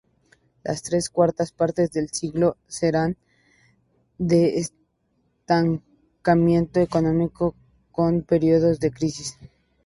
Las 0.63 0.81
tres 0.81 1.11
cuartas 1.11 1.51
partes 1.51 1.91
del 1.91 2.09
siglo 2.09 2.57
serán 2.65 3.17
de 4.17 4.57
estancamiento 5.37 6.79
económico, 6.79 7.53
con 7.91 8.23
periodos 8.23 8.79
de 8.79 8.89
crisis. 8.89 9.37